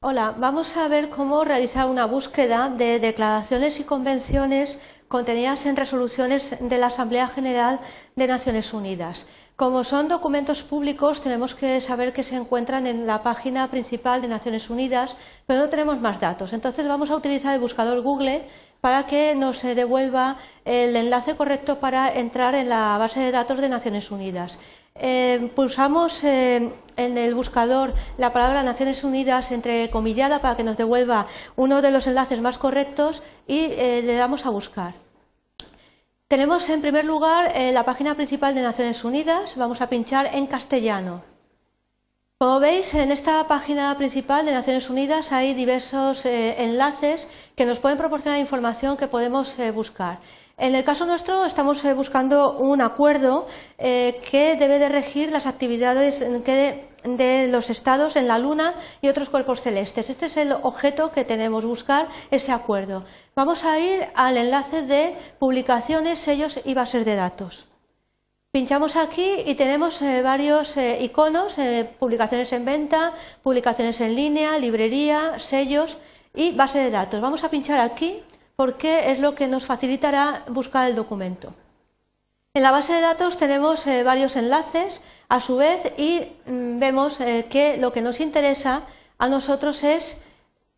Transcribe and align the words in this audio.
Hola, 0.00 0.32
vamos 0.38 0.76
a 0.76 0.86
ver 0.86 1.10
cómo 1.10 1.42
realizar 1.42 1.86
una 1.86 2.04
búsqueda 2.04 2.70
de 2.70 3.00
declaraciones 3.00 3.80
y 3.80 3.82
convenciones 3.82 4.78
contenidas 5.08 5.66
en 5.66 5.74
resoluciones 5.74 6.56
de 6.60 6.78
la 6.78 6.86
Asamblea 6.86 7.26
General 7.26 7.80
de 8.14 8.28
Naciones 8.28 8.72
Unidas. 8.72 9.26
Como 9.56 9.82
son 9.82 10.06
documentos 10.06 10.62
públicos, 10.62 11.20
tenemos 11.20 11.56
que 11.56 11.80
saber 11.80 12.12
que 12.12 12.22
se 12.22 12.36
encuentran 12.36 12.86
en 12.86 13.08
la 13.08 13.24
página 13.24 13.66
principal 13.66 14.22
de 14.22 14.28
Naciones 14.28 14.70
Unidas, 14.70 15.16
pero 15.48 15.62
no 15.62 15.68
tenemos 15.68 16.00
más 16.00 16.20
datos. 16.20 16.52
Entonces 16.52 16.86
vamos 16.86 17.10
a 17.10 17.16
utilizar 17.16 17.52
el 17.52 17.60
buscador 17.60 18.00
Google 18.00 18.46
para 18.80 19.04
que 19.04 19.34
nos 19.34 19.60
devuelva 19.62 20.36
el 20.64 20.94
enlace 20.94 21.34
correcto 21.34 21.80
para 21.80 22.08
entrar 22.14 22.54
en 22.54 22.68
la 22.68 22.98
base 22.98 23.18
de 23.18 23.32
datos 23.32 23.60
de 23.60 23.68
Naciones 23.68 24.12
Unidas. 24.12 24.60
Eh, 24.94 25.50
pulsamos 25.56 26.22
eh, 26.22 26.72
en 26.98 27.16
el 27.16 27.34
buscador 27.34 27.94
la 28.18 28.32
palabra 28.34 28.62
Naciones 28.62 29.04
Unidas 29.04 29.50
entrecomillada 29.50 30.40
para 30.40 30.56
que 30.56 30.64
nos 30.64 30.76
devuelva 30.76 31.26
uno 31.56 31.80
de 31.80 31.90
los 31.90 32.06
enlaces 32.06 32.42
más 32.42 32.58
correctos 32.58 33.22
y 33.46 33.70
eh, 33.72 34.02
le 34.04 34.14
damos 34.14 34.44
a 34.44 34.50
buscar. 34.50 34.94
Tenemos 36.28 36.68
en 36.68 36.82
primer 36.82 37.06
lugar 37.06 37.50
la 37.72 37.84
página 37.84 38.14
principal 38.14 38.54
de 38.54 38.60
Naciones 38.60 39.02
Unidas, 39.02 39.56
vamos 39.56 39.80
a 39.80 39.88
pinchar 39.88 40.28
en 40.34 40.46
castellano. 40.46 41.27
Como 42.40 42.60
veis, 42.60 42.94
en 42.94 43.10
esta 43.10 43.48
página 43.48 43.92
principal 43.98 44.46
de 44.46 44.52
Naciones 44.52 44.88
Unidas 44.88 45.32
hay 45.32 45.54
diversos 45.54 46.24
enlaces 46.24 47.26
que 47.56 47.66
nos 47.66 47.80
pueden 47.80 47.98
proporcionar 47.98 48.38
información 48.38 48.96
que 48.96 49.08
podemos 49.08 49.56
buscar. 49.74 50.20
En 50.56 50.76
el 50.76 50.84
caso 50.84 51.04
nuestro 51.04 51.44
estamos 51.44 51.84
eh, 51.84 51.94
buscando 51.94 52.56
un 52.58 52.80
acuerdo 52.80 53.48
eh, 53.76 54.20
que 54.30 54.54
debe 54.54 54.78
de 54.78 54.88
regir 54.88 55.32
las 55.32 55.48
actividades 55.48 56.20
de 56.20 57.48
los 57.50 57.70
estados 57.70 58.14
en 58.14 58.28
la 58.28 58.38
Luna 58.38 58.72
y 59.02 59.08
otros 59.08 59.30
cuerpos 59.30 59.60
celestes. 59.60 60.08
Este 60.08 60.26
es 60.26 60.36
el 60.36 60.52
objeto 60.52 61.10
que 61.10 61.24
tenemos, 61.24 61.64
buscar 61.64 62.06
ese 62.30 62.52
acuerdo. 62.52 63.04
Vamos 63.34 63.64
a 63.64 63.80
ir 63.80 64.06
al 64.14 64.36
enlace 64.36 64.82
de 64.82 65.16
publicaciones, 65.40 66.20
sellos 66.20 66.60
y 66.64 66.74
bases 66.74 67.04
de 67.04 67.16
datos. 67.16 67.67
Pinchamos 68.58 68.96
aquí 68.96 69.44
y 69.46 69.54
tenemos 69.54 70.02
eh, 70.02 70.20
varios 70.20 70.76
iconos, 70.76 71.54
publicaciones 72.00 72.52
en 72.52 72.64
venta, 72.64 73.12
publicaciones 73.44 74.00
en 74.00 74.16
línea, 74.16 74.58
librería, 74.58 75.38
sellos 75.38 75.96
y 76.34 76.50
base 76.50 76.80
de 76.80 76.90
datos. 76.90 77.20
Vamos 77.20 77.44
a 77.44 77.50
pinchar 77.50 77.78
aquí 77.78 78.20
porque 78.56 79.12
es 79.12 79.20
lo 79.20 79.36
que 79.36 79.46
nos 79.46 79.64
facilitará 79.64 80.42
buscar 80.48 80.88
el 80.88 80.96
documento. 80.96 81.54
En 82.52 82.64
la 82.64 82.72
base 82.72 82.94
de 82.94 83.00
datos 83.00 83.38
tenemos 83.38 83.86
eh, 83.86 84.02
varios 84.02 84.34
enlaces 84.34 85.02
a 85.28 85.38
su 85.38 85.58
vez 85.58 85.92
y 85.96 86.26
mm, 86.46 86.80
vemos 86.80 87.20
eh, 87.20 87.46
que 87.48 87.76
lo 87.76 87.92
que 87.92 88.02
nos 88.02 88.18
interesa 88.18 88.82
a 89.18 89.28
nosotros 89.28 89.84
es 89.84 90.16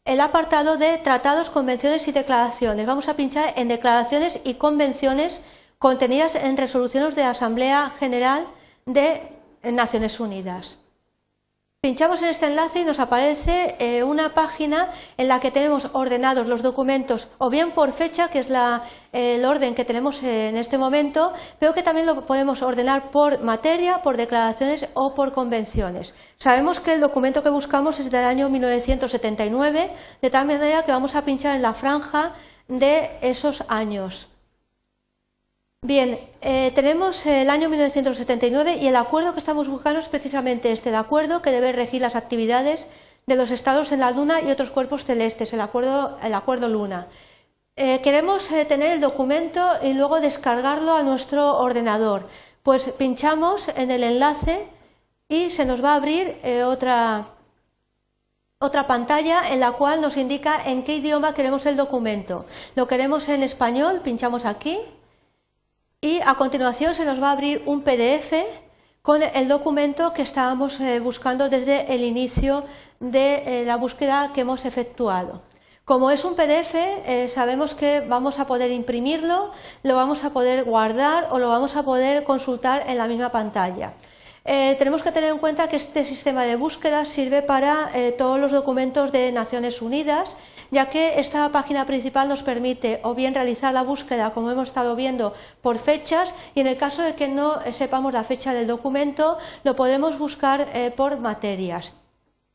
el 0.04 0.20
apartado 0.20 0.76
de 0.76 0.98
tratados, 0.98 1.48
convenciones 1.48 2.06
y 2.08 2.12
declaraciones. 2.12 2.84
Vamos 2.84 3.08
a 3.08 3.14
pinchar 3.14 3.54
en 3.56 3.68
declaraciones 3.68 4.38
y 4.44 4.54
convenciones 4.54 5.40
contenidas 5.80 6.34
en 6.34 6.58
resoluciones 6.58 7.14
de 7.14 7.22
Asamblea 7.24 7.90
General 7.98 8.46
de 8.84 9.22
Naciones 9.62 10.20
Unidas. 10.20 10.76
Pinchamos 11.80 12.20
en 12.20 12.28
este 12.28 12.48
enlace 12.48 12.80
y 12.80 12.84
nos 12.84 13.00
aparece 13.00 13.76
eh, 13.78 14.04
una 14.04 14.34
página 14.34 14.90
en 15.16 15.28
la 15.28 15.40
que 15.40 15.50
tenemos 15.50 15.88
ordenados 15.94 16.46
los 16.46 16.60
documentos 16.60 17.28
o 17.38 17.48
bien 17.48 17.70
por 17.70 17.92
fecha, 17.92 18.28
que 18.28 18.40
es 18.40 18.48
el 19.12 19.44
orden 19.46 19.74
que 19.74 19.86
tenemos 19.86 20.22
en 20.22 20.58
este 20.58 20.76
momento, 20.76 21.32
pero 21.58 21.72
que 21.72 21.82
también 21.82 22.04
lo 22.04 22.26
podemos 22.26 22.60
ordenar 22.60 23.10
por 23.10 23.40
materia, 23.40 24.02
por 24.02 24.18
declaraciones 24.18 24.86
o 24.92 25.14
por 25.14 25.32
convenciones. 25.32 26.14
Sabemos 26.36 26.80
que 26.80 26.92
el 26.92 27.00
documento 27.00 27.42
que 27.42 27.48
buscamos 27.48 27.98
es 28.00 28.10
del 28.10 28.24
año 28.24 28.50
1979, 28.50 29.90
de 30.20 30.30
tal 30.30 30.46
manera 30.46 30.84
que 30.84 30.92
vamos 30.92 31.14
a 31.14 31.24
pinchar 31.24 31.56
en 31.56 31.62
la 31.62 31.72
franja 31.72 32.34
de 32.68 33.08
esos 33.22 33.64
años. 33.68 34.28
Bien, 35.82 36.18
eh, 36.42 36.72
tenemos 36.74 37.24
el 37.24 37.48
año 37.48 37.70
1979 37.70 38.76
y 38.82 38.88
el 38.88 38.96
acuerdo 38.96 39.32
que 39.32 39.38
estamos 39.38 39.66
buscando 39.66 39.98
es 39.98 40.08
precisamente 40.08 40.72
este, 40.72 40.90
el 40.90 40.94
acuerdo 40.94 41.40
que 41.40 41.50
debe 41.50 41.72
regir 41.72 42.02
las 42.02 42.16
actividades 42.16 42.86
de 43.26 43.34
los 43.34 43.50
estados 43.50 43.90
en 43.90 44.00
la 44.00 44.10
Luna 44.10 44.42
y 44.42 44.50
otros 44.50 44.70
cuerpos 44.70 45.06
celestes, 45.06 45.54
el 45.54 45.60
acuerdo, 45.62 46.18
el 46.22 46.34
acuerdo 46.34 46.68
Luna. 46.68 47.08
Eh, 47.76 48.02
queremos 48.02 48.50
eh, 48.52 48.66
tener 48.66 48.92
el 48.92 49.00
documento 49.00 49.66
y 49.82 49.94
luego 49.94 50.20
descargarlo 50.20 50.92
a 50.92 51.02
nuestro 51.02 51.56
ordenador. 51.56 52.28
Pues 52.62 52.90
pinchamos 52.98 53.68
en 53.74 53.90
el 53.90 54.04
enlace 54.04 54.68
y 55.30 55.48
se 55.48 55.64
nos 55.64 55.82
va 55.82 55.92
a 55.92 55.96
abrir 55.96 56.36
otra, 56.66 57.28
otra 58.58 58.86
pantalla 58.86 59.50
en 59.50 59.60
la 59.60 59.72
cual 59.72 60.02
nos 60.02 60.18
indica 60.18 60.62
en 60.62 60.84
qué 60.84 60.96
idioma 60.96 61.32
queremos 61.32 61.64
el 61.64 61.78
documento. 61.78 62.44
Lo 62.76 62.86
queremos 62.86 63.30
en 63.30 63.42
español, 63.42 64.02
pinchamos 64.04 64.44
aquí 64.44 64.78
y 66.02 66.20
a 66.24 66.34
continuación 66.34 66.94
se 66.94 67.04
nos 67.04 67.22
va 67.22 67.28
a 67.28 67.32
abrir 67.32 67.62
un 67.66 67.82
PDF 67.82 68.32
con 69.02 69.22
el 69.22 69.48
documento 69.48 70.14
que 70.14 70.22
estábamos 70.22 70.80
eh, 70.80 70.98
buscando 70.98 71.50
desde 71.50 71.94
el 71.94 72.02
inicio 72.04 72.64
de 73.00 73.60
eh, 73.60 73.64
la 73.66 73.76
búsqueda 73.76 74.32
que 74.32 74.40
hemos 74.40 74.64
efectuado. 74.64 75.42
Como 75.84 76.10
es 76.10 76.24
un 76.24 76.36
PDF, 76.36 76.74
eh, 76.74 77.28
sabemos 77.28 77.74
que 77.74 78.00
vamos 78.00 78.38
a 78.38 78.46
poder 78.46 78.70
imprimirlo, 78.70 79.52
lo 79.82 79.94
vamos 79.94 80.24
a 80.24 80.30
poder 80.30 80.64
guardar 80.64 81.28
o 81.32 81.38
lo 81.38 81.48
vamos 81.48 81.76
a 81.76 81.82
poder 81.82 82.24
consultar 82.24 82.84
en 82.86 82.96
la 82.96 83.06
misma 83.06 83.30
pantalla. 83.30 83.92
tenemos 84.42 85.02
que 85.02 85.12
tener 85.12 85.30
en 85.30 85.38
cuenta 85.38 85.68
que 85.68 85.76
este 85.76 86.02
sistema 86.04 86.44
de 86.44 86.56
búsqueda 86.56 87.04
sirve 87.04 87.42
para 87.42 87.90
todos 88.16 88.40
los 88.40 88.52
documentos 88.52 89.12
de 89.12 89.30
Naciones 89.32 89.82
Unidas 89.82 90.36
ya 90.70 90.90
que 90.90 91.20
esta 91.20 91.48
página 91.50 91.86
principal 91.86 92.28
nos 92.28 92.42
permite 92.42 93.00
o 93.02 93.14
bien 93.14 93.34
realizar 93.34 93.74
la 93.74 93.82
búsqueda, 93.82 94.32
como 94.32 94.50
hemos 94.50 94.68
estado 94.68 94.96
viendo, 94.96 95.34
por 95.62 95.78
fechas 95.78 96.34
y 96.54 96.60
en 96.60 96.66
el 96.66 96.76
caso 96.76 97.02
de 97.02 97.14
que 97.14 97.28
no 97.28 97.60
sepamos 97.72 98.12
la 98.12 98.24
fecha 98.24 98.54
del 98.54 98.66
documento, 98.66 99.38
lo 99.64 99.76
podemos 99.76 100.18
buscar 100.18 100.68
eh, 100.74 100.92
por 100.94 101.18
materias 101.18 101.92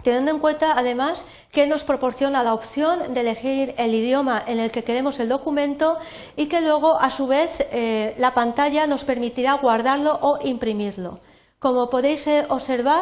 teniendo 0.05 0.29
en 0.29 0.39
cuenta 0.39 0.77
además 0.77 1.25
que 1.51 1.65
nos 1.65 1.83
proporciona 1.83 2.43
la 2.43 2.53
opción 2.53 3.15
de 3.15 3.21
elegir 3.21 3.73
el 3.79 3.95
idioma 3.95 4.41
en 4.45 4.59
el 4.59 4.69
que 4.69 4.83
queremos 4.83 5.19
el 5.19 5.29
documento 5.29 5.97
y 6.35 6.45
que 6.45 6.61
luego 6.61 6.99
a 6.99 7.09
su 7.09 7.25
vez 7.25 7.65
eh, 7.71 8.13
la 8.19 8.35
pantalla 8.35 8.85
nos 8.85 9.03
permitirá 9.03 9.53
guardarlo 9.53 10.19
o 10.21 10.37
imprimirlo. 10.45 11.19
Como 11.57 11.89
podéis 11.89 12.27
eh, 12.27 12.45
observar, 12.49 13.01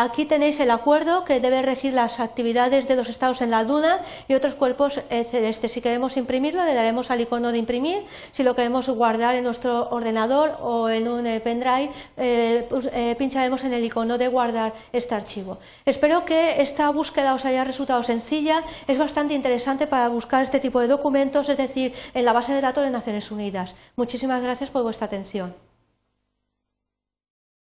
Aquí 0.00 0.26
tenéis 0.26 0.60
el 0.60 0.70
acuerdo 0.70 1.24
que 1.24 1.40
debe 1.40 1.60
regir 1.60 1.92
las 1.92 2.20
actividades 2.20 2.86
de 2.86 2.94
los 2.94 3.08
estados 3.08 3.42
en 3.42 3.50
la 3.50 3.64
Luna 3.64 3.98
y 4.28 4.34
otros 4.34 4.54
cuerpos 4.54 5.00
eh, 5.10 5.24
celestes. 5.24 5.72
Si 5.72 5.80
queremos 5.80 6.16
imprimirlo, 6.16 6.64
le 6.64 6.72
daremos 6.72 7.10
al 7.10 7.20
icono 7.20 7.50
de 7.50 7.58
imprimir. 7.58 8.04
Si 8.30 8.44
lo 8.44 8.54
queremos 8.54 8.88
guardar 8.88 9.34
en 9.34 9.42
nuestro 9.42 9.90
ordenador 9.90 10.56
o 10.60 10.88
en 10.88 11.08
un 11.08 11.26
eh, 11.26 11.40
pendrive, 11.40 11.90
eh, 12.16 12.64
pues, 12.70 12.88
pincharemos 13.18 13.64
en 13.64 13.72
el 13.72 13.84
icono 13.84 14.18
de 14.18 14.28
guardar 14.28 14.72
este 14.92 15.16
archivo. 15.16 15.58
Espero 15.84 16.24
que 16.24 16.62
esta 16.62 16.88
búsqueda 16.90 17.34
os 17.34 17.44
haya 17.44 17.64
resultado 17.64 18.04
sencilla. 18.04 18.62
Es 18.86 18.98
bastante 18.98 19.34
interesante 19.34 19.88
para 19.88 20.08
buscar 20.08 20.44
este 20.44 20.60
tipo 20.60 20.78
de 20.78 20.86
documentos, 20.86 21.48
es 21.48 21.56
decir, 21.56 21.92
en 22.14 22.24
la 22.24 22.32
base 22.32 22.52
de 22.52 22.60
datos 22.60 22.84
de 22.84 22.90
Naciones 22.90 23.32
Unidas. 23.32 23.74
Muchísimas 23.96 24.44
gracias 24.44 24.70
por 24.70 24.84
vuestra 24.84 25.06
atención. 25.06 25.67